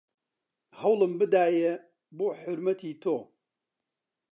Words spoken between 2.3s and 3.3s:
حورمەتی تۆ